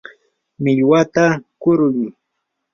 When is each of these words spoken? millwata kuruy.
millwata 0.63 1.23
kuruy. 1.61 1.97